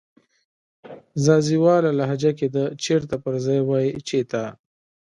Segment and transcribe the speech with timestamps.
[1.23, 4.43] ځاځيواله لهجه کې د "چیرته" پر ځای وایې "چیته"